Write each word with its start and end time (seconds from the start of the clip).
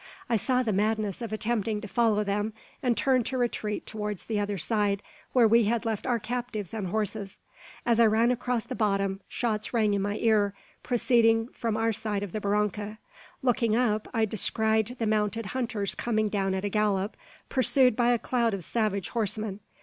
I 0.27 0.35
saw 0.35 0.63
the 0.63 0.73
madness 0.73 1.21
of 1.21 1.31
attempting 1.31 1.79
to 1.81 1.87
follow 1.87 2.23
them, 2.23 2.53
and 2.81 2.97
turned 2.97 3.27
to 3.27 3.37
retreat 3.37 3.85
towards 3.85 4.25
the 4.25 4.39
other 4.39 4.57
side, 4.57 5.03
where 5.31 5.47
we 5.47 5.65
had 5.65 5.85
left 5.85 6.07
our 6.07 6.17
captives 6.17 6.73
and 6.73 6.87
horses. 6.87 7.39
As 7.85 7.99
I 7.99 8.07
ran 8.07 8.31
across 8.31 8.65
the 8.65 8.73
bottom, 8.73 9.21
shots 9.27 9.75
rang 9.75 9.93
in 9.93 10.01
my 10.01 10.17
ear, 10.17 10.55
proceeding 10.81 11.49
from 11.49 11.77
our 11.77 11.93
side 11.93 12.23
of 12.23 12.31
the 12.31 12.41
barranca. 12.41 12.97
Looking 13.43 13.75
up, 13.75 14.07
I 14.11 14.25
descried 14.25 14.95
the 14.97 15.05
mounted 15.05 15.45
hunters 15.45 15.93
coming 15.93 16.29
down 16.29 16.55
at 16.55 16.65
a 16.65 16.69
gallop, 16.69 17.15
pursued 17.49 17.95
by 17.95 18.09
a 18.09 18.17
cloud 18.17 18.55
of 18.55 18.63
savage 18.63 19.09
horsemen. 19.09 19.59